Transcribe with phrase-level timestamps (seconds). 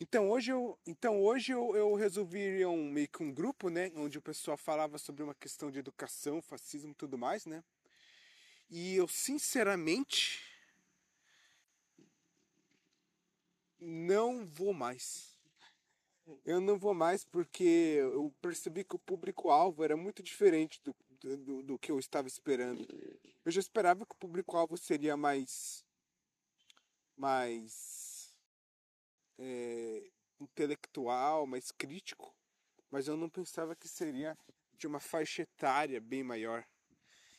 [0.00, 4.18] Então hoje eu, então hoje eu, eu resolvi um, meio que um grupo, né, onde
[4.18, 7.62] o pessoal falava sobre uma questão de educação, fascismo e tudo mais, né?
[8.70, 10.40] E eu sinceramente
[13.78, 15.32] não vou mais.
[16.44, 20.94] Eu não vou mais porque eu percebi que o público-alvo era muito diferente do,
[21.36, 22.86] do, do, que eu estava esperando.
[23.44, 25.84] Eu já esperava que o público-alvo seria mais.
[27.16, 28.11] mais.
[29.44, 32.32] É, intelectual, mais crítico,
[32.88, 34.38] mas eu não pensava que seria
[34.78, 36.64] de uma faixa etária bem maior.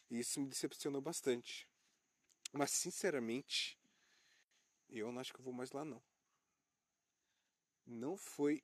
[0.09, 1.65] E isso me decepcionou bastante.
[2.51, 3.79] Mas, sinceramente,
[4.89, 6.03] eu não acho que eu vou mais lá, não.
[7.85, 8.61] Não foi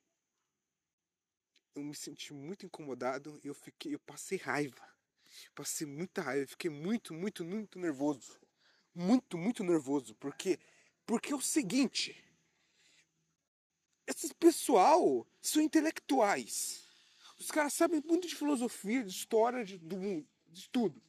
[1.74, 4.82] eu me senti muito incomodado e eu fiquei, eu passei raiva.
[5.54, 8.38] Passei muita raiva, fiquei muito, muito, muito nervoso.
[8.94, 10.58] Muito, muito nervoso, porque
[11.06, 12.16] porque é o seguinte,
[14.10, 16.84] esses pessoal são intelectuais.
[17.38, 21.00] Os caras sabem muito de filosofia, de história, de, de, de tudo.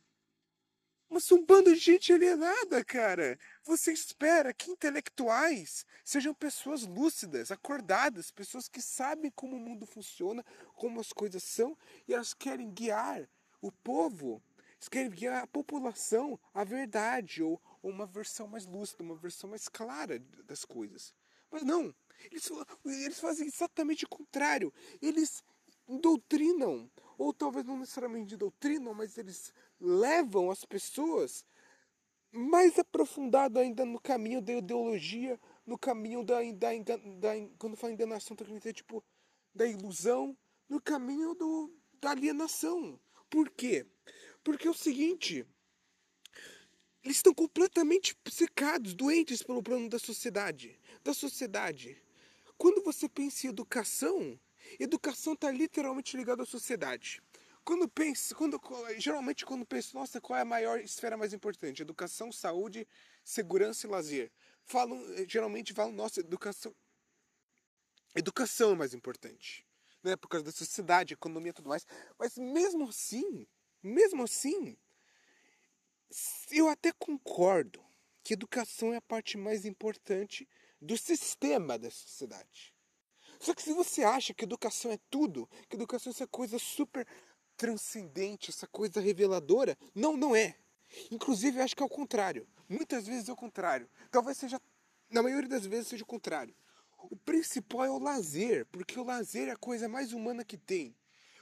[1.10, 3.38] Mas um bando de gente alienada, cara.
[3.66, 10.46] Você espera que intelectuais sejam pessoas lúcidas, acordadas, pessoas que sabem como o mundo funciona,
[10.74, 13.28] como as coisas são, e elas querem guiar
[13.62, 14.42] o povo,
[14.90, 19.68] querem guiar a população à verdade, ou, ou uma versão mais lúcida, uma versão mais
[19.68, 21.14] clara das coisas.
[21.52, 21.94] Mas não,
[22.30, 22.50] eles,
[22.86, 24.74] eles fazem exatamente o contrário.
[25.02, 25.44] Eles
[25.88, 31.46] doutrinam, ou talvez não necessariamente doutrinam, mas eles levam as pessoas
[32.32, 36.70] mais aprofundado ainda no caminho da ideologia, no caminho da, da,
[37.18, 39.04] da quando fala enganação, tem que tipo,
[39.54, 40.38] da ilusão,
[40.70, 43.00] no caminho do, da alienação.
[43.30, 43.86] Por quê?
[44.44, 45.46] Porque é o seguinte,
[47.04, 50.80] eles estão completamente secados, doentes pelo plano da sociedade.
[51.04, 52.02] Da sociedade.
[52.62, 54.40] Quando você pensa em educação,
[54.80, 57.20] educação está literalmente ligada à sociedade.
[57.66, 58.62] Quando pensa, quando,
[59.00, 61.82] geralmente quando pensa, nossa, qual é a maior esfera mais importante?
[61.82, 62.88] Educação, saúde,
[63.24, 64.32] segurança e lazer.
[64.64, 66.72] Falam, geralmente falam, nossa, educação.
[68.14, 69.66] Educação é mais importante.
[70.04, 70.16] Né?
[70.16, 71.88] Por causa da sociedade, economia e tudo mais.
[72.16, 73.48] Mas mesmo assim,
[73.82, 74.78] mesmo assim,
[76.52, 77.84] eu até concordo
[78.24, 80.48] que educação é a parte mais importante
[80.82, 82.74] do sistema da sociedade.
[83.40, 87.08] Só que se você acha que educação é tudo, que educação é essa coisa super
[87.56, 89.78] transcendente, essa coisa reveladora.
[89.94, 90.58] Não, não é.
[91.12, 92.48] Inclusive, eu acho que é o contrário.
[92.68, 93.90] Muitas vezes é o contrário.
[94.10, 94.60] Talvez seja,
[95.10, 96.56] na maioria das vezes, seja o contrário.
[97.10, 100.96] O principal é o lazer, porque o lazer é a coisa mais humana que tem.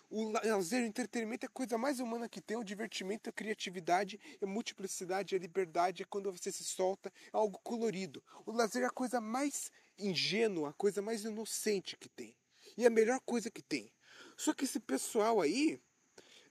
[0.10, 2.58] O lazer, o entretenimento é a coisa mais humana que tem.
[2.58, 7.60] O divertimento, a criatividade, a multiplicidade, a liberdade é quando você se solta, é algo
[7.60, 8.24] colorido.
[8.44, 12.36] O lazer é a coisa mais ingênua, a coisa mais inocente que tem.
[12.76, 13.94] E é a melhor coisa que tem.
[14.36, 15.80] Só que esse pessoal aí,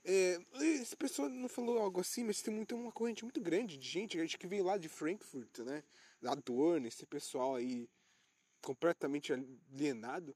[0.05, 3.87] é, esse pessoal não falou algo assim, mas tem muito, uma corrente muito grande de
[3.87, 5.83] gente, gente que veio lá de Frankfurt, né?
[6.23, 7.89] Adorno, esse pessoal aí
[8.61, 10.35] completamente alienado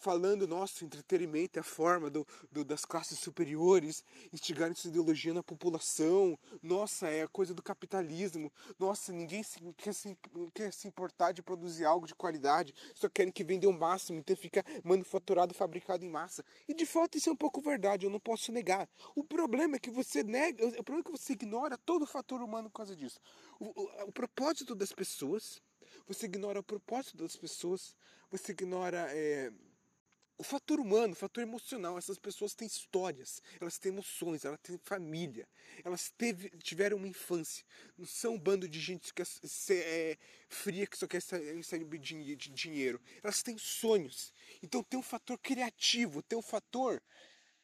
[0.00, 4.02] falando, nosso entretenimento é a forma do, do, das classes superiores
[4.32, 6.38] instigarem essa ideologia na população.
[6.62, 8.50] Nossa, é a coisa do capitalismo.
[8.78, 10.16] Nossa, ninguém se, quer, se,
[10.54, 12.74] quer se importar de produzir algo de qualidade.
[12.94, 16.42] Só querem que venda o máximo, então fica manufaturado, fabricado em massa.
[16.66, 18.88] E de fato isso é um pouco verdade, eu não posso negar.
[19.14, 22.40] O problema é que você nega, o problema é que você ignora todo o fator
[22.40, 23.20] humano por causa disso.
[23.58, 25.60] o, o, o propósito das pessoas,
[26.08, 27.94] você ignora o propósito das pessoas,
[28.30, 29.06] você ignora...
[29.10, 29.52] É,
[30.40, 34.80] o fator humano, o fator emocional, essas pessoas têm histórias, elas têm emoções, elas têm
[34.82, 35.46] família,
[35.84, 37.62] elas teve, tiveram uma infância.
[37.98, 39.26] Não são um bando de gente que é,
[39.74, 40.18] é
[40.48, 42.98] fria que só quer sair de dinheiro.
[43.22, 44.32] Elas têm sonhos.
[44.62, 47.02] Então tem um fator criativo, tem um fator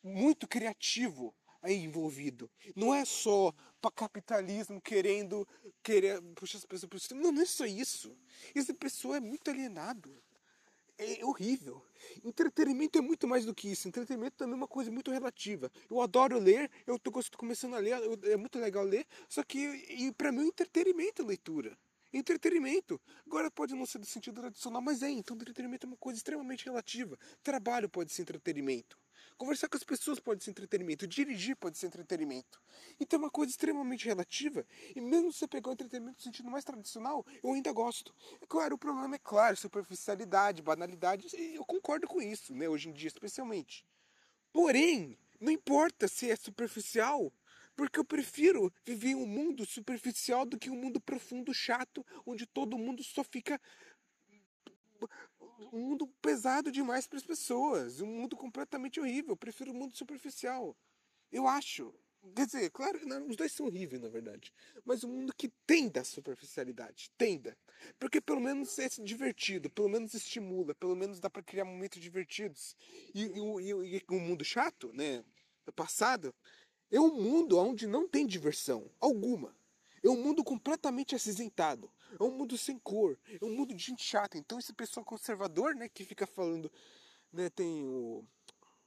[0.03, 2.51] muito criativo aí envolvido.
[2.77, 5.49] Não é só para capitalismo querendo
[5.83, 7.23] querer puxar as pessoas para o sistema.
[7.23, 8.15] Não, não é só isso.
[8.55, 10.23] Essa pessoa é muito alienado
[10.99, 11.83] é horrível.
[12.25, 13.89] Entretenimento é muito mais do que isso.
[13.89, 15.71] Entretenimento também é uma coisa muito relativa.
[15.91, 20.13] Eu adoro ler, eu tô começando a ler, é muito legal ler, só que e
[20.13, 21.77] para mim o entretenimento é leitura.
[22.17, 22.99] Entretenimento.
[23.27, 25.11] Agora pode não ser do sentido tradicional, mas é.
[25.11, 27.19] Então entretenimento é uma coisa extremamente relativa.
[27.43, 28.99] Trabalho pode ser entretenimento.
[29.37, 31.07] Conversar com as pessoas pode ser entretenimento.
[31.07, 32.59] Dirigir pode ser entretenimento.
[32.99, 34.67] Então é uma coisa extremamente relativa.
[34.95, 38.15] E mesmo se você pegar o entretenimento no sentido mais tradicional, eu ainda gosto.
[38.41, 41.29] É claro, o problema é claro, superficialidade, banalidade.
[41.55, 42.67] Eu concordo com isso, né?
[42.67, 43.85] Hoje em dia, especialmente.
[44.55, 47.31] Porém, não importa se é superficial,
[47.77, 52.79] porque eu prefiro viver um mundo superficial do que um mundo profundo, chato, onde todo
[52.79, 53.61] mundo só fica
[55.73, 59.33] um mundo pesado demais para as pessoas, um mundo completamente horrível.
[59.33, 60.77] Eu prefiro o um mundo superficial.
[61.31, 61.95] Eu acho.
[62.35, 64.53] Quer dizer, claro, não, os dois são horríveis, na verdade.
[64.85, 67.57] Mas o um mundo que tenda a superficialidade, tenda.
[68.01, 72.75] Porque pelo menos é divertido, pelo menos estimula, pelo menos dá para criar momentos divertidos.
[73.15, 75.23] E, e, e, o mundo chato, né,
[75.65, 76.35] do passado,
[76.91, 79.55] é um mundo onde não tem diversão alguma.
[80.03, 81.91] É um mundo completamente acinzentado.
[82.19, 83.19] É um mundo sem cor.
[83.41, 84.39] É um mundo de gente chata.
[84.39, 86.71] Então esse pessoal conservador, né, que fica falando,
[87.33, 88.25] né, tem o,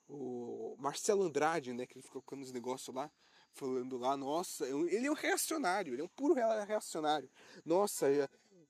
[0.07, 3.11] o Marcelo Andrade, né, que ele fica colocando os negócios lá,
[3.51, 7.29] falando lá, nossa, é ele é um reacionário, ele é um puro reacionário.
[7.65, 8.07] Nossa,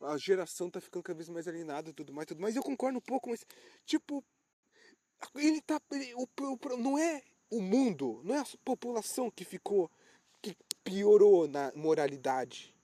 [0.02, 2.56] a geração tá ficando cada vez mais alienada tudo mais, tudo mais.
[2.56, 3.46] Eu concordo um pouco, mas
[3.86, 4.24] tipo,
[5.36, 9.90] ele tá, ele, o, o, não é o mundo, não é a população que ficou,
[10.42, 12.76] que piorou na moralidade.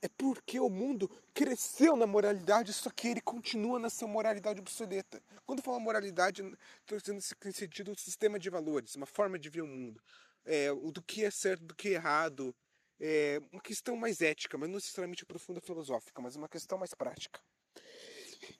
[0.00, 5.22] É porque o mundo cresceu na moralidade, só que ele continua na sua moralidade obsoleta.
[5.46, 6.42] Quando eu falo moralidade,
[6.80, 10.02] estou dizendo no sentido do sistema de valores, uma forma de ver o mundo.
[10.44, 12.54] É, do que é certo, do que é errado.
[13.00, 17.40] É uma questão mais ética, mas não necessariamente profunda filosófica, mas uma questão mais prática.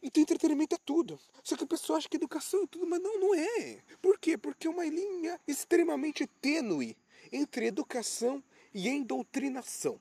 [0.02, 1.18] Então entretenimento é tudo.
[1.42, 3.82] Só que a pessoa acha que educação é tudo, mas não, não é.
[4.00, 4.36] Por quê?
[4.36, 6.96] Porque é uma linha extremamente tênue
[7.32, 8.42] entre educação
[8.72, 10.00] e endoutrinação.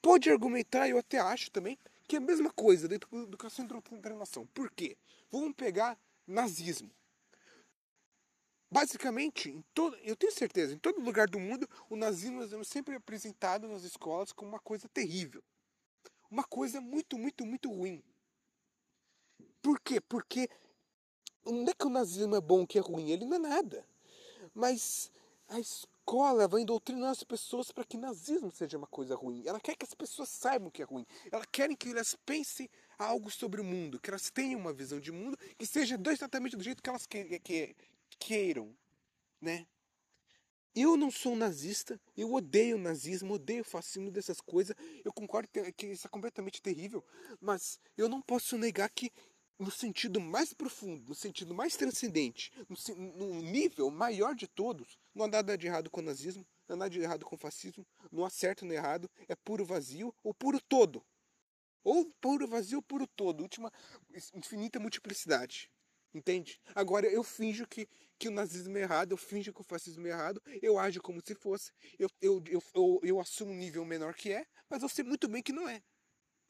[0.00, 3.68] Pode argumentar, eu até acho também, que é a mesma coisa dentro da educação e
[3.68, 4.46] doutrinação.
[4.54, 4.96] Por quê?
[5.30, 6.90] Vamos pegar nazismo.
[8.70, 13.68] Basicamente, todo, eu tenho certeza, em todo lugar do mundo, o nazismo é sempre apresentado
[13.68, 15.42] nas escolas como uma coisa terrível.
[16.30, 18.02] Uma coisa muito, muito, muito ruim.
[19.66, 20.00] Por quê?
[20.00, 20.48] Porque
[21.44, 23.84] não é que o nazismo é bom que é ruim, ele não é nada.
[24.54, 25.10] Mas
[25.48, 29.42] a escola vai doutrinar as pessoas para que nazismo seja uma coisa ruim.
[29.44, 31.04] Ela quer que as pessoas saibam que é ruim.
[31.32, 35.10] Ela quer que elas pensem algo sobre o mundo, que elas tenham uma visão de
[35.10, 37.74] mundo que seja exatamente do jeito que elas que, que,
[38.20, 38.72] queiram,
[39.40, 39.66] né?
[40.76, 44.76] Eu não sou um nazista, eu odeio o nazismo, odeio o fascismo dessas coisas.
[45.04, 47.04] Eu concordo que isso é completamente terrível,
[47.40, 49.10] mas eu não posso negar que
[49.58, 55.24] no sentido mais profundo, no sentido mais transcendente, no, no, nível maior de todos, não
[55.24, 57.86] há nada de errado com o nazismo, não há nada de errado com o fascismo,
[58.12, 61.04] não há certo nem errado, é puro vazio ou puro todo.
[61.82, 63.72] Ou puro vazio ou puro todo, última
[64.34, 65.70] infinita multiplicidade.
[66.12, 66.60] Entende?
[66.74, 67.88] Agora eu finjo que,
[68.18, 71.20] que o nazismo é errado, eu finjo que o fascismo é errado, eu ajo como
[71.24, 74.88] se fosse, eu, eu, eu, eu, eu assumo um nível menor que é, mas eu
[74.88, 75.82] sei muito bem que não é.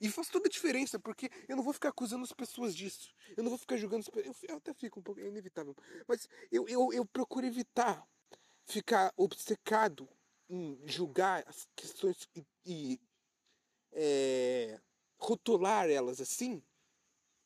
[0.00, 3.14] E faz toda a diferença, porque eu não vou ficar acusando as pessoas disso.
[3.36, 4.42] Eu não vou ficar julgando as pessoas.
[4.42, 5.20] Eu, até fico um pouco.
[5.20, 5.74] É inevitável.
[6.06, 8.06] Mas eu, eu, eu procuro evitar
[8.66, 10.08] ficar obcecado
[10.48, 13.00] em julgar as questões e, e
[13.92, 14.80] é,
[15.18, 16.62] rotular elas assim,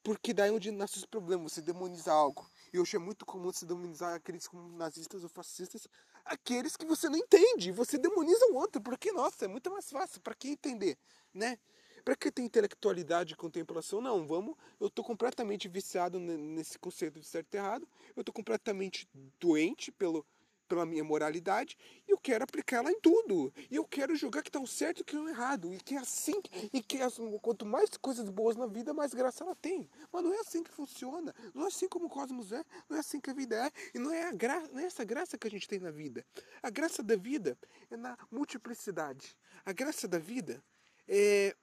[0.02, 2.50] porque daí é onde nasce os problemas, você demoniza algo.
[2.72, 5.86] E hoje é muito comum se demonizar aqueles como nazistas ou fascistas,
[6.24, 10.20] aqueles que você não entende, você demoniza o outro, porque, nossa, é muito mais fácil,
[10.20, 10.98] para quem entender,
[11.34, 11.58] né?
[12.04, 14.00] Para que ter intelectualidade e contemplação?
[14.00, 14.56] Não, vamos.
[14.78, 17.88] Eu estou completamente viciado nesse conceito de certo e errado.
[18.16, 19.08] Eu estou completamente
[19.38, 20.26] doente pelo,
[20.70, 21.76] pela minha moralidade
[22.06, 23.52] e eu quero aplicar ela em tudo.
[23.68, 25.74] E eu quero jogar que está o certo e que é o errado.
[25.74, 26.40] E que é assim,
[26.72, 26.98] e que
[27.42, 29.90] quanto mais coisas boas na vida, mais graça ela tem.
[30.12, 31.34] Mas não é assim que funciona.
[31.52, 33.70] Não é assim como o cosmos é, não é assim que a vida é.
[33.92, 36.24] E não é, gra não é essa graça que a gente tem na vida.
[36.62, 37.58] A graça da vida
[37.90, 39.36] é na multiplicidade.
[39.66, 40.62] A graça da vida
[41.08, 41.56] é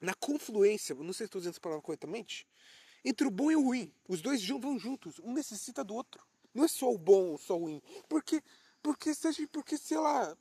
[0.00, 2.46] na confluência, não sei se estou dizendo essa palavra corretamente,
[3.04, 3.92] entre o bom e o ruim.
[4.08, 6.24] Os dois vão juntos, um necessita do outro.
[6.54, 7.82] Não é só o bom ou só o ruim.
[8.08, 8.42] Porque,
[8.82, 10.36] porque, seja, porque sei lá,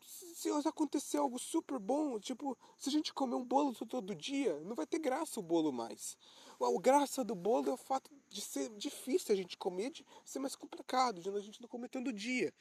[0.00, 4.76] se acontecer algo super bom, tipo, se a gente comer um bolo todo dia, não
[4.76, 6.16] vai ter graça o bolo mais.
[6.60, 10.38] A graça do bolo é o fato de ser difícil a gente comer, de ser
[10.38, 12.52] mais complicado, de a gente não comer todo dia.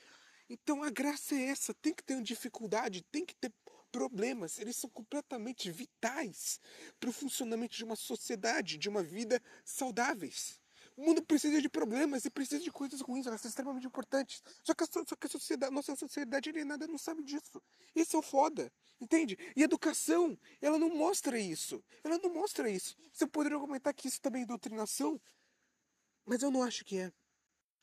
[0.50, 3.52] Então a graça é essa, tem que ter dificuldade, tem que ter
[3.96, 6.60] problemas, eles são completamente vitais
[7.00, 10.60] para o funcionamento de uma sociedade, de uma vida saudáveis.
[10.98, 14.44] O mundo precisa de problemas e precisa de coisas ruins, elas são extremamente importantes.
[14.62, 17.62] Só que a, só que a sociedade, nossa sociedade alienada não sabe disso.
[17.96, 19.38] Esse é o foda, entende?
[19.56, 21.82] E a educação, ela não mostra isso.
[22.04, 22.98] Ela não mostra isso.
[23.14, 25.22] Você poderia argumentar que isso também é doutrinação,
[26.26, 27.14] mas eu não acho que é.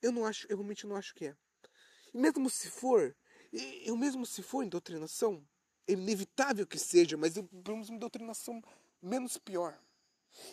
[0.03, 1.37] Eu não acho, eu realmente não acho que é.
[2.13, 3.17] E mesmo se for,
[3.87, 5.43] eu mesmo se for doutrinação,
[5.93, 8.63] inevitável que seja, mas vamos uma doutrinação
[9.01, 9.79] menos pior.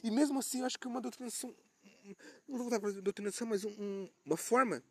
[0.04, 1.56] E mesmo assim, eu acho que é uma doutrinação,
[2.48, 4.84] não vou voltar para doutrinação, mas um, uma forma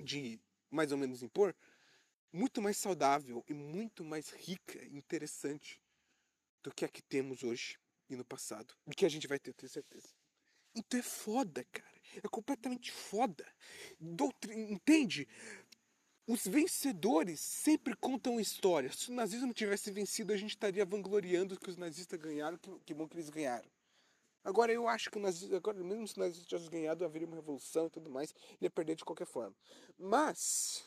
[0.00, 0.40] de
[0.70, 1.54] mais ou menos impor,
[2.32, 5.80] muito mais saudável e muito mais rica e interessante
[6.62, 7.78] do que a que temos hoje.
[8.08, 8.74] e no passado.
[8.86, 10.08] E que a gente vai ter, eu tenho certeza.
[10.74, 11.96] Então é foda, cara.
[12.22, 13.46] É completamente foda.
[13.98, 14.72] Doutrin...
[14.72, 15.26] Entende?
[16.26, 18.96] Os vencedores sempre contam histórias.
[18.96, 22.94] Se o nazismo tivesse vencido, a gente estaria vangloriando que os nazistas ganharam, que, que
[22.94, 23.68] bom que eles ganharam.
[24.42, 27.36] Agora eu acho que o nazismo, agora mesmo se o nazismo tivesse ganhado, haveria uma
[27.36, 29.54] revolução e tudo mais, ele ia perder de qualquer forma.
[29.96, 30.84] Mas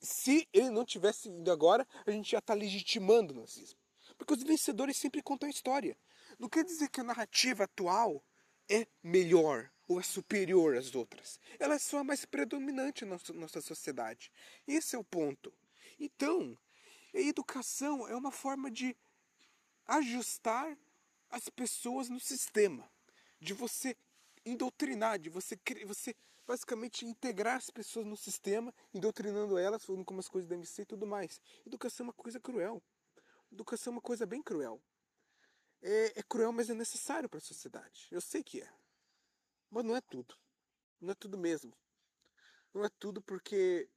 [0.00, 3.78] se ele não tivesse ido agora, a gente já está legitimando o nazismo.
[4.16, 5.96] Porque os vencedores sempre contam a história.
[6.38, 8.24] Não quer dizer que a narrativa atual
[8.68, 11.40] é melhor ou é superior às outras.
[11.58, 14.30] Ela é só a mais predominante na nossa, sociedade.
[14.64, 15.52] Esse é o ponto.
[15.98, 16.56] Então,
[17.12, 18.96] a educação é uma forma de
[19.88, 20.78] ajustar
[21.28, 22.88] as pessoas no sistema,
[23.40, 23.96] de você
[24.46, 26.14] indoutrinar, de você, você
[26.46, 30.86] basicamente integrar as pessoas no sistema, doutrinando elas, falando como as coisas devem ser e
[30.86, 31.40] tudo mais.
[31.66, 32.80] Educação é uma coisa cruel.
[33.50, 34.80] Educação é uma coisa bem cruel.
[35.82, 38.06] É, é cruel, mas é necessário para a sociedade.
[38.12, 38.79] Eu sei que é.
[39.70, 40.36] Mas não é tudo.
[41.00, 41.72] Não é tudo mesmo.
[42.74, 43.88] Não é tudo porque.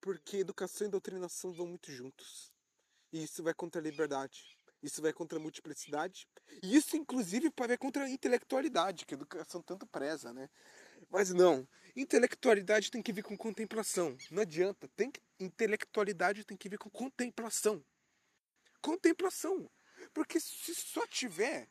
[0.00, 2.52] Porque educação e doutrinação vão muito juntos.
[3.12, 4.58] E isso vai contra a liberdade.
[4.82, 6.26] Isso vai contra a multiplicidade.
[6.60, 10.50] E isso, inclusive, vai contra a intelectualidade, que a educação tanto preza, né?
[11.08, 11.68] Mas não.
[11.94, 14.16] Intelectualidade tem que vir com contemplação.
[14.30, 14.88] Não adianta.
[14.96, 17.84] Tem que, intelectualidade tem que vir com contemplação.
[18.80, 19.70] Contemplação.
[20.12, 21.70] Porque se só tiver.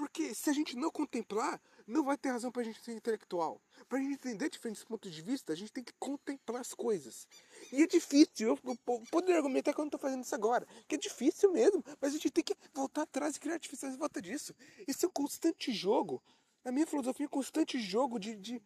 [0.00, 3.60] Porque se a gente não contemplar, não vai ter razão para a gente ser intelectual.
[3.86, 7.28] Para a gente entender diferentes pontos de vista, a gente tem que contemplar as coisas.
[7.70, 8.78] E é difícil, eu, eu
[9.10, 12.16] poderia argumentar que eu não estou fazendo isso agora, que é difícil mesmo, mas a
[12.16, 14.54] gente tem que voltar atrás e criar artificiais em volta disso.
[14.88, 16.22] Isso é um constante jogo.
[16.64, 18.62] Na minha filosofia, é um constante jogo de, de,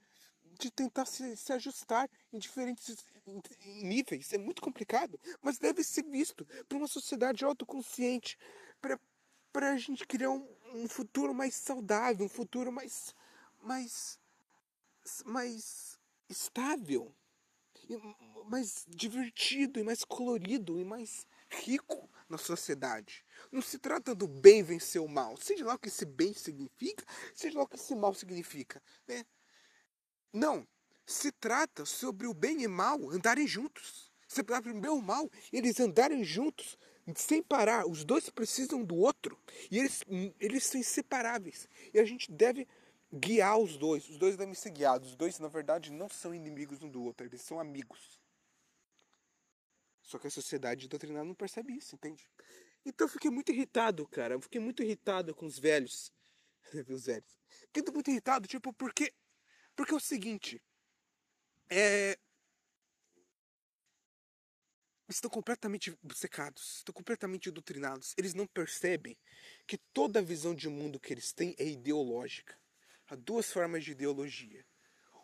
[0.56, 2.96] de tentar se, se ajustar em diferentes
[3.82, 4.32] níveis.
[4.32, 8.38] É muito complicado, mas deve ser visto para uma sociedade autoconsciente,
[9.52, 13.14] para a gente criar um, um futuro mais saudável, um futuro mais,
[13.62, 14.18] mais,
[15.24, 17.14] mais estável
[18.46, 23.24] mais divertido, e mais colorido, e mais rico na sociedade.
[23.50, 27.04] Não se trata do bem vencer o mal, seja lá o que esse bem significa,
[27.34, 28.82] seja lá o que esse mal significa.
[29.06, 29.24] Né?
[30.32, 30.66] Não,
[31.06, 34.12] se trata sobre o bem e mal andarem juntos.
[34.26, 36.78] Se trata o bem e o mal, eles andarem juntos,
[37.14, 37.86] sem parar.
[37.86, 39.38] Os dois precisam do outro.
[39.70, 40.02] E eles,
[40.40, 41.68] eles são inseparáveis.
[41.92, 42.66] E a gente deve
[43.12, 44.08] guiar os dois.
[44.08, 45.10] Os dois devem ser guiados.
[45.10, 48.20] Os dois, na verdade, não são inimigos um do outro, eles são amigos.
[50.02, 52.28] Só que a sociedade doutrinada não percebe isso, entende?
[52.84, 54.34] Então eu fiquei muito irritado, cara.
[54.34, 56.12] Eu fiquei muito irritado com os velhos.
[56.88, 57.38] os velhos.
[57.72, 59.12] Fiquei muito irritado, tipo, porque.
[59.74, 60.62] Porque é o seguinte.
[61.70, 62.18] É.
[65.06, 68.14] Estão completamente secados, estão completamente doutrinados.
[68.16, 69.16] Eles não percebem
[69.66, 72.58] que toda a visão de mundo que eles têm é ideológica.
[73.06, 74.64] Há duas formas de ideologia: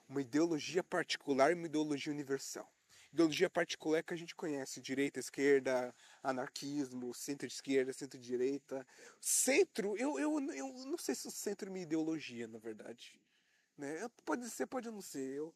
[0.07, 2.71] uma ideologia particular e uma ideologia universal.
[3.11, 8.87] Ideologia particular é que a gente conhece: direita, esquerda, anarquismo, centro-esquerda, centro-direita.
[9.19, 13.19] Centro, eu, eu, eu não sei se o centro é minha ideologia, na verdade.
[13.79, 14.07] Né?
[14.27, 15.37] Pode ser, pode não ser.
[15.37, 15.55] Eu,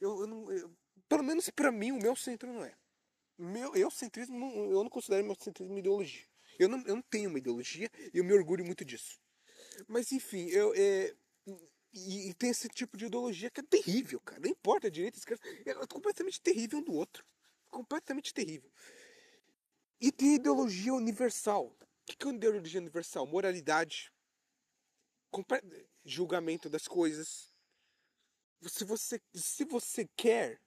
[0.00, 0.74] eu, eu não, eu,
[1.06, 2.74] pelo menos para mim, o meu centro não é.
[3.38, 4.36] Meu, eu centrismo,
[4.70, 6.26] eu não considero meu centrismo uma ideologia.
[6.58, 9.20] Eu não, eu não tenho uma ideologia e eu me orgulho muito disso.
[9.86, 11.14] Mas enfim, eu, é,
[11.92, 14.40] e, e, tem esse tipo de ideologia que é terrível, cara.
[14.40, 17.24] Não importa a direita, a esquerda, é completamente terrível um do outro.
[17.68, 18.70] Completamente terrível.
[20.00, 21.66] E tem ideologia universal.
[21.66, 21.76] O
[22.06, 23.26] que é uma ideologia universal?
[23.26, 24.12] Moralidade,
[26.04, 27.52] julgamento das coisas.
[28.62, 30.60] Se você, se você quer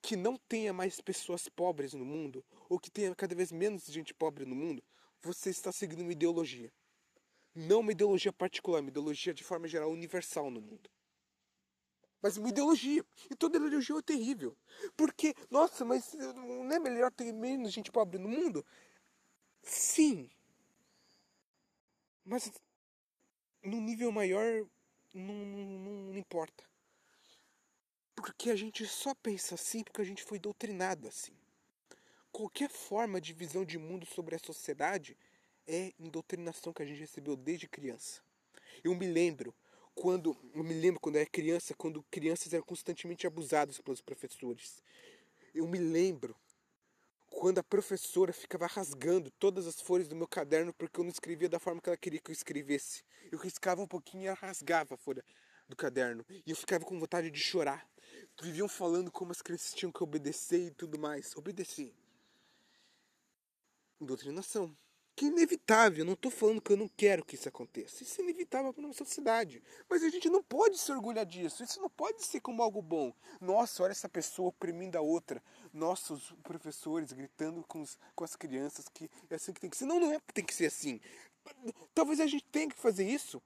[0.00, 4.14] que não tenha mais pessoas pobres no mundo, ou que tenha cada vez menos gente
[4.14, 4.82] pobre no mundo,
[5.20, 6.72] você está seguindo uma ideologia.
[7.54, 10.88] Não uma ideologia particular, uma ideologia de forma geral universal no mundo.
[12.20, 13.04] Mas uma ideologia.
[13.30, 14.56] E toda ideologia é terrível.
[14.96, 18.64] Porque, nossa, mas não é melhor ter menos gente pobre no mundo?
[19.62, 20.30] Sim.
[22.24, 22.50] Mas
[23.62, 24.66] num nível maior
[25.14, 26.67] não, não, não importa.
[28.18, 31.30] Porque a gente só pensa assim porque a gente foi doutrinado assim.
[32.32, 35.16] Qualquer forma de visão de mundo sobre a sociedade
[35.68, 38.20] é indoutrinação que a gente recebeu desde criança.
[38.82, 39.54] Eu me lembro
[39.94, 44.82] quando eu me lembro quando eu era criança, quando crianças eram constantemente abusadas pelos professores.
[45.54, 46.34] Eu me lembro
[47.30, 51.48] quando a professora ficava rasgando todas as folhas do meu caderno porque eu não escrevia
[51.48, 53.04] da forma que ela queria que eu escrevesse.
[53.30, 55.24] Eu riscava um pouquinho e ela rasgava a folha
[55.68, 56.26] do caderno.
[56.28, 57.88] E eu ficava com vontade de chorar.
[58.40, 61.34] Viviam falando como as crianças tinham que obedecer e tudo mais.
[61.36, 61.92] Obedecer.
[64.00, 64.74] Doutrinação.
[65.16, 68.04] Que é inevitável, não estou falando que eu não quero que isso aconteça.
[68.04, 69.60] Isso é inevitável para nossa sociedade.
[69.88, 71.64] Mas a gente não pode se orgulhar disso.
[71.64, 73.12] Isso não pode ser como algo bom.
[73.40, 75.42] Nossa, olha essa pessoa oprimindo a outra.
[75.72, 79.76] Nossa, os professores gritando com, os, com as crianças que é assim que tem que
[79.76, 79.86] ser.
[79.86, 81.00] Não, não é que tem que ser assim.
[81.92, 83.42] Talvez a gente tenha que fazer isso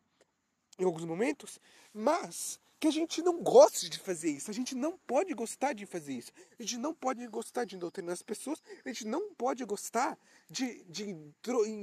[0.78, 1.58] em alguns momentos,
[1.94, 4.50] mas que a gente não goste de fazer isso.
[4.50, 6.32] A gente não pode gostar de fazer isso.
[6.58, 8.60] A gente não pode gostar de doutrinar as pessoas.
[8.84, 10.18] A gente não pode gostar
[10.50, 11.14] de, de,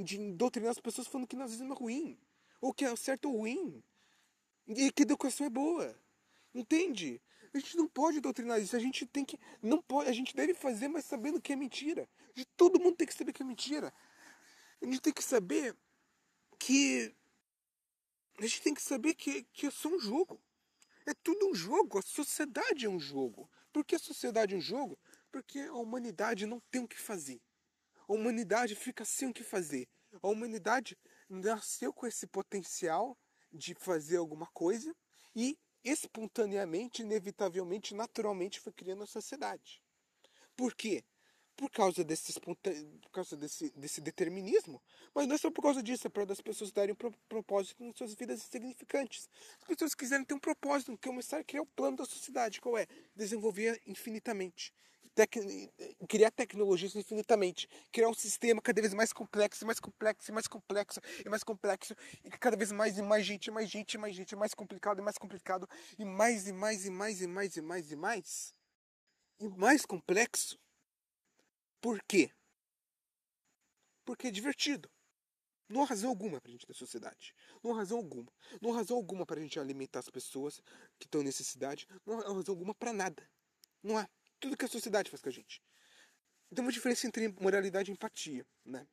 [0.03, 2.19] de doutrinar as pessoas falando que nazismo é ruim.
[2.59, 3.81] Ou que é certo ou ruim.
[4.67, 5.97] E que educação é boa.
[6.53, 7.21] Entende?
[7.53, 8.75] A gente não pode doutrinar isso.
[8.75, 9.39] A gente tem que.
[9.61, 12.09] Não pode, a gente deve fazer, mas sabendo que é mentira.
[12.57, 13.93] Todo mundo tem que saber que é mentira.
[14.81, 15.73] A gente tem que saber
[16.59, 17.15] que.
[18.37, 20.37] A gente tem que saber que, que é só um jogo.
[21.09, 23.49] É tudo um jogo, a sociedade é um jogo.
[23.73, 24.95] Por que a sociedade é um jogo?
[25.31, 27.41] Porque a humanidade não tem o que fazer.
[28.07, 29.89] A humanidade fica sem o que fazer.
[30.21, 30.95] A humanidade
[31.27, 33.17] nasceu com esse potencial
[33.51, 34.95] de fazer alguma coisa
[35.35, 39.81] e espontaneamente, inevitavelmente, naturalmente foi criando a sociedade.
[40.55, 41.03] Por quê?
[41.59, 42.55] Por causa desse, por
[43.11, 44.81] causa desse, desse determinismo,
[45.13, 47.97] mas não é só por causa disso, é para as pessoas darem um propósito nas
[47.97, 49.27] suas vidas insignificantes.
[49.61, 52.87] As pessoas quiserem ter um propósito, começar a criar o plano da sociedade, qual é?
[53.13, 54.73] Desenvolver infinitamente.
[55.13, 55.35] Tec
[56.07, 61.27] criar tecnologias infinitamente, criar um sistema cada vez mais complexo, mais complexo, mais complexo e
[61.27, 64.99] mais complexo, e cada vez mais e mais gente, mais gente, mais gente, mais complicado
[64.99, 68.53] e mais complicado, e mais e mais e mais e mais e mais e mais,
[69.41, 70.57] e mais complexo
[71.81, 72.31] por quê?
[74.05, 74.89] Porque é divertido.
[75.69, 77.35] Não há razão alguma para a gente ter sociedade.
[77.63, 78.33] Não há razão alguma.
[78.59, 80.61] Não há razão alguma para a gente alimentar as pessoas
[80.97, 81.87] que estão em necessidade.
[82.05, 83.29] Não há razão alguma para nada.
[83.83, 84.09] Não há.
[84.39, 85.61] Tudo que a sociedade faz com a gente.
[86.53, 88.87] Tem uma diferença entre moralidade e empatia, né?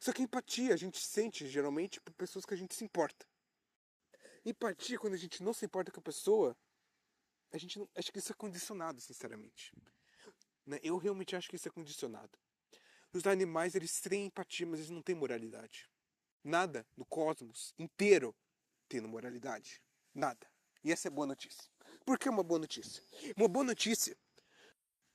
[0.00, 3.26] Só que empatia a gente sente geralmente por pessoas que a gente se importa.
[4.44, 6.56] Empatia, quando a gente não se importa com a pessoa,
[7.52, 9.72] a gente não, acho que isso é condicionado, sinceramente.
[10.66, 10.78] Né?
[10.82, 12.38] Eu realmente acho que isso é condicionado.
[13.12, 15.88] Os animais, eles têm empatia, mas eles não têm moralidade.
[16.42, 18.34] Nada no cosmos inteiro
[18.88, 19.82] tem moralidade.
[20.14, 20.46] Nada.
[20.82, 21.64] E essa é boa notícia.
[22.04, 23.02] Por que uma boa notícia?
[23.36, 24.16] Uma boa notícia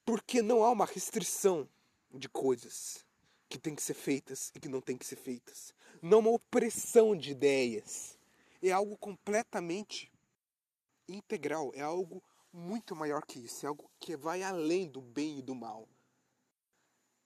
[0.07, 1.67] porque não há uma restrição
[2.13, 3.05] de coisas
[3.49, 5.73] que têm que ser feitas e que não têm que ser feitas.
[6.01, 8.17] Não uma opressão de ideias.
[8.63, 10.10] É algo completamente
[11.10, 12.23] integral, é algo
[12.57, 15.87] muito maior que isso, é algo que vai além do bem e do mal.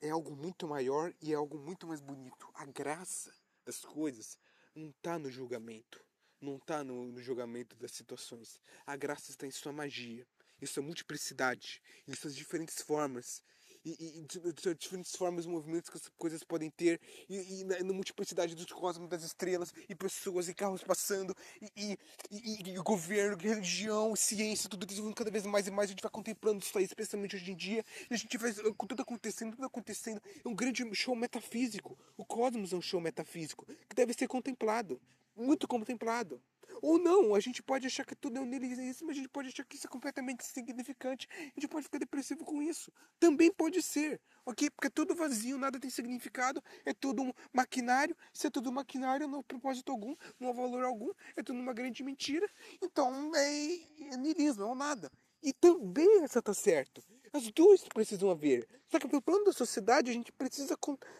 [0.01, 2.49] É algo muito maior e é algo muito mais bonito.
[2.53, 4.37] A graça das coisas
[4.75, 6.03] não está no julgamento,
[6.39, 8.59] não está no, no julgamento das situações.
[8.85, 10.27] A graça está em sua magia,
[10.61, 13.41] em sua multiplicidade, em suas diferentes formas,
[13.83, 17.79] e, e de, diferentes formas e movimentos que as coisas podem ter, e, e na,
[17.79, 21.35] na, multiplicidade dos cosmos, das estrelas, e pessoas e carros passando,
[21.77, 21.97] e,
[22.31, 25.89] e, governo, religião, ciência, tudo desenvolvendo cada vez mais e mais.
[25.89, 28.87] A gente vai contemplando isso aí, especialmente hoje em dia, e a gente vai com
[28.87, 30.21] tudo acontecendo, tudo acontecendo.
[30.43, 31.97] É um grande show metafísico.
[32.17, 35.01] O cosmos é um show metafísico que deve ser contemplado,
[35.35, 36.41] muito contemplado.
[36.81, 39.49] Ou não, a gente pode achar que tudo é um niilismo, mas a gente pode
[39.49, 41.27] achar que isso é completamente insignificante.
[41.31, 42.91] A gente pode ficar depressivo com isso.
[43.19, 44.69] Também pode ser, ok?
[44.71, 48.15] Porque é tudo vazio, nada tem significado, é tudo um maquinário.
[48.33, 51.73] Se é tudo maquinário, não há propósito algum, não há valor algum, é tudo uma
[51.73, 52.49] grande mentira.
[52.81, 55.11] Então é, é niilismo, é nada.
[55.43, 57.03] E também essa tá certo.
[57.33, 58.67] As duas precisam haver.
[58.87, 60.77] Só que pelo plano da sociedade, a gente precisa,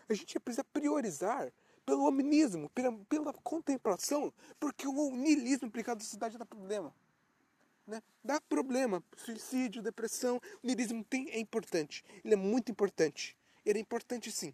[0.10, 1.52] a gente precisa priorizar
[1.86, 6.94] pelo hominismo, pela, pela contemplação, porque o niilismo implicado na sociedade dá problema.
[7.86, 8.02] Né?
[8.24, 9.04] Dá problema.
[9.18, 10.40] Suicídio, depressão.
[10.64, 12.04] O niilismo tem, é importante.
[12.24, 13.36] Ele é muito importante.
[13.66, 14.54] Ele é importante sim.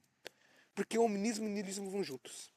[0.73, 2.51] Porque o hominismo e o niilismo vão juntos.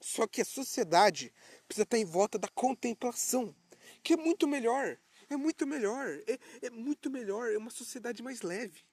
[0.00, 1.32] Só que a sociedade
[1.66, 3.54] precisa estar em volta da contemplação,
[4.02, 4.98] que é muito melhor.
[5.30, 6.06] É muito melhor.
[6.26, 7.52] É, é muito melhor.
[7.52, 8.84] É uma sociedade mais leve.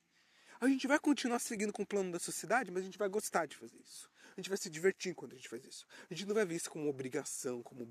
[0.62, 3.46] A gente vai continuar seguindo com o plano da sociedade, mas a gente vai gostar
[3.46, 4.10] de fazer isso.
[4.36, 5.86] A gente vai se divertir quando a gente faz isso.
[6.10, 7.88] A gente não vai ver isso como obrigação, como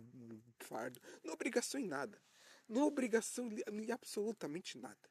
[0.60, 1.00] fardo.
[1.22, 2.20] Não é obrigação em nada.
[2.68, 5.10] Não é obrigação em absolutamente nada.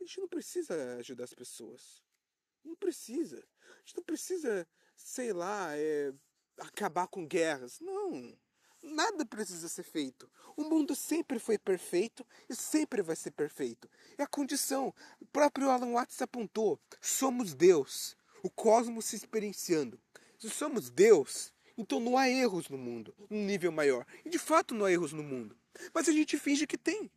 [0.00, 2.02] A gente não precisa ajudar as pessoas.
[2.64, 3.36] Não precisa.
[3.36, 6.12] A gente não precisa, sei lá, é,
[6.58, 7.78] acabar com guerras.
[7.80, 8.36] Não.
[8.82, 10.30] Nada precisa ser feito.
[10.56, 13.88] O mundo sempre foi perfeito e sempre vai ser perfeito.
[14.16, 14.94] É a condição.
[15.20, 20.00] O próprio Alan Watts apontou: somos Deus, o cosmos se experienciando.
[20.40, 24.06] Se somos Deus, então não há erros no mundo, num nível maior.
[24.24, 25.54] E de fato não há erros no mundo.
[25.92, 27.10] Mas a gente finge que tem.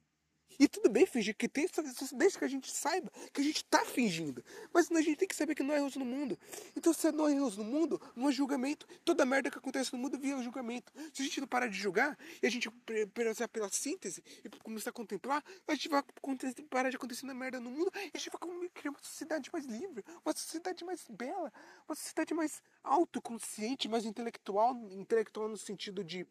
[0.60, 1.68] E tudo bem fingir que tem,
[2.14, 4.44] desde que a gente saiba que a gente tá fingindo.
[4.74, 6.38] Mas a gente tem que saber que não há erros no mundo.
[6.76, 8.88] Então, se não há erros no mundo, não há julgamento.
[9.04, 10.92] Toda merda que acontece no mundo via julgamento.
[11.14, 12.70] Se a gente não parar de julgar e a gente
[13.14, 16.04] prezar pela síntese e começar a contemplar, a gente vai
[16.70, 19.66] parar de acontecer na merda no mundo e a gente vai criar uma sociedade mais
[19.66, 21.52] livre, uma sociedade mais bela,
[21.88, 24.76] uma sociedade mais autoconsciente, mais intelectual.
[24.92, 26.26] Intelectual no sentido de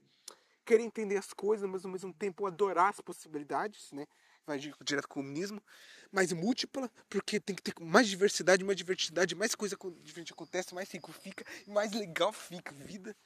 [0.65, 4.07] querer entender as coisas, mas ao mesmo tempo adorar as possibilidades, né?
[4.47, 5.63] Vai direto com o comunismo,
[6.11, 10.91] mais múltipla, porque tem que ter mais diversidade, mais diversidade, mais coisa diferente acontece, mais
[10.91, 13.17] rico fica, mais legal fica a vida.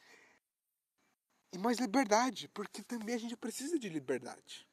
[1.52, 4.68] E mais liberdade, porque também a gente precisa de liberdade.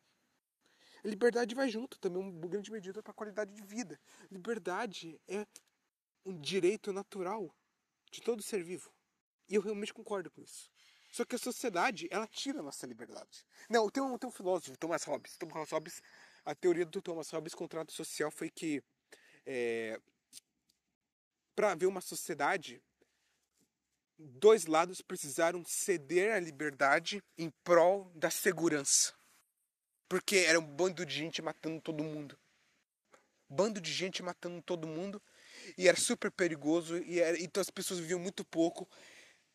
[1.04, 3.99] A liberdade vai junto também, uma grande medida para a qualidade de vida.
[4.32, 5.45] Liberdade é
[6.26, 7.54] um direito natural
[8.10, 8.91] de todo ser vivo.
[9.49, 10.72] E eu realmente concordo com isso.
[11.13, 13.45] Só que a sociedade, ela tira a nossa liberdade.
[13.69, 15.38] Não, tem um, tem um filósofo, Thomas Hobbes.
[15.38, 16.02] Thomas Hobbes.
[16.43, 18.84] A teoria do Thomas Hobbes, contrato social, foi que
[19.45, 20.02] é,
[21.56, 22.82] para haver uma sociedade,
[24.17, 29.13] dois lados precisaram ceder a liberdade em prol da segurança.
[30.10, 32.36] Porque era um bando de gente matando todo mundo.
[33.47, 35.21] Bando de gente matando todo mundo.
[35.78, 36.97] E era super perigoso.
[37.04, 38.89] E era, então as pessoas viviam muito pouco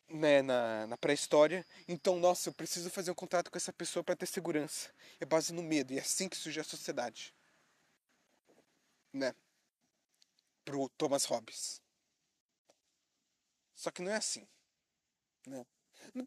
[0.09, 1.65] né, na, na pré-história.
[1.87, 4.89] Então, nossa, eu preciso fazer um contrato com essa pessoa para ter segurança.
[5.19, 5.93] É base no medo.
[5.93, 7.33] E é assim que surge a sociedade.
[9.13, 9.33] Né?
[10.65, 11.81] Pro Thomas Hobbes.
[13.75, 14.47] Só que não é assim.
[15.47, 15.65] Né?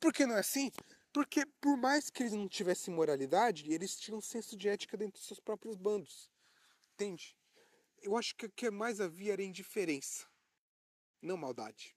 [0.01, 0.71] Por que não é assim?
[1.12, 5.18] Porque por mais que eles não tivessem moralidade, eles tinham um senso de ética dentro
[5.18, 6.31] dos seus próprios bandos.
[6.95, 7.37] Entende?
[8.01, 10.27] Eu acho que o que mais havia era indiferença,
[11.21, 11.95] não maldade.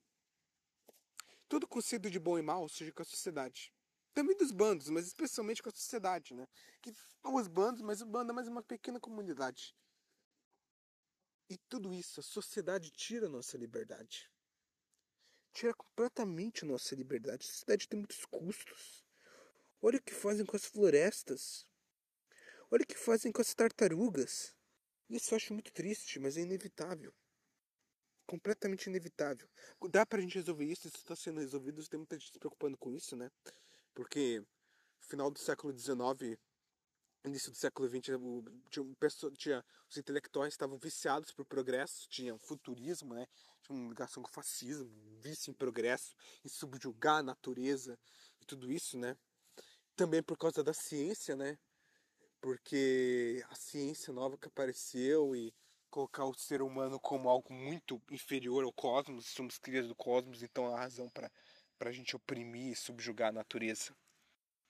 [1.47, 3.71] Todo conceito de bom e mal surge com a sociedade.
[4.13, 6.47] Também dos bandos, mas especialmente com a sociedade, né?
[6.81, 6.91] Que
[7.23, 9.75] os bandos, mas o bando é mais uma pequena comunidade.
[11.49, 14.31] E tudo isso, a sociedade tira a nossa liberdade.
[15.53, 17.45] Tira completamente a nossa liberdade.
[17.45, 19.05] A sociedade tem muitos custos.
[19.81, 21.67] Olha o que fazem com as florestas.
[22.71, 24.55] Olha o que fazem com as tartarugas.
[25.07, 27.13] Isso eu acho muito triste, mas é inevitável
[28.25, 29.47] completamente inevitável.
[29.89, 32.91] Dá pra gente resolver isso, isso está sendo resolvido, tem muita gente se preocupando com
[32.91, 33.29] isso, né?
[33.93, 34.43] Porque
[34.99, 36.37] final do século XIX,
[37.23, 38.19] início do século XX, tinha,
[39.37, 43.27] tinha, os intelectuais estavam viciados por progresso, tinha futurismo, né?
[43.61, 44.89] Tinha uma ligação com o fascismo,
[45.21, 47.97] vício em progresso, em subjugar a natureza
[48.41, 49.17] e tudo isso, né?
[49.95, 51.57] Também por causa da ciência, né?
[52.41, 55.53] Porque a ciência nova que apareceu e
[55.95, 60.67] colocar o ser humano como algo muito inferior ao cosmos, somos crias do cosmos, então
[60.67, 61.31] há razão para
[61.79, 63.95] a gente oprimir e subjugar a natureza,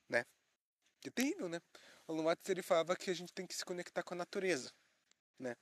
[0.08, 0.24] né?
[1.04, 1.60] É terrível, né?
[2.06, 4.72] O Lumates ele falava que a gente tem que se conectar com a natureza,
[5.36, 5.56] né?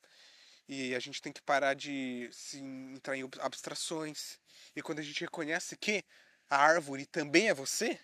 [0.68, 4.38] E a gente tem que parar de se entrar em abstrações.
[4.77, 6.05] E quando a gente reconhece que
[6.50, 7.98] a árvore também é você,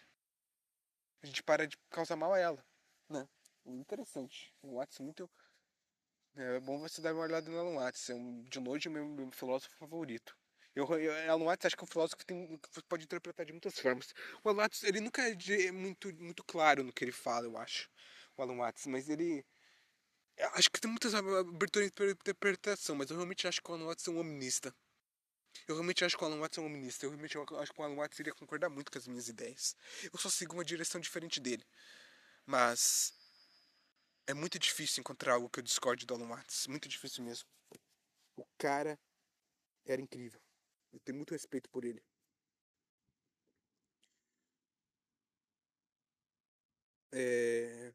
[1.23, 2.65] a gente para de causar mal a ela,
[3.07, 3.29] né?
[3.67, 4.51] Interessante.
[4.63, 5.31] Lumates é muito
[6.37, 9.05] é bom você dar uma olhada no Alan Watts, é um, de longe o meu,
[9.05, 10.37] meu filósofo favorito.
[10.75, 13.53] Eu, eu, Alan Watts acho que é um filósofo que, tem, que pode interpretar de
[13.53, 14.15] muitas formas.
[14.45, 17.57] O Alan Watts, ele nunca é de, muito, muito claro no que ele fala, eu
[17.59, 17.91] acho,
[18.37, 19.45] o Alan Watts, mas ele...
[20.55, 24.09] Acho que tem muitas aberturas de interpretação, mas eu realmente acho que o Alan Watts
[24.09, 24.75] é um hominista.
[25.69, 27.05] Eu realmente acho que o Alan Watts é um hominista.
[27.05, 29.77] Eu realmente acho que o Alan Watts iria concordar muito com as minhas ideias.
[30.11, 31.65] Eu só sigo uma direção diferente dele.
[32.47, 33.13] Mas
[34.31, 36.67] é muito difícil encontrar algo que eu discorde do Alan Watts.
[36.69, 37.49] Muito difícil mesmo.
[38.37, 38.99] O cara
[39.85, 40.41] era incrível.
[40.93, 42.03] Eu tenho muito respeito por ele.
[47.13, 47.93] É...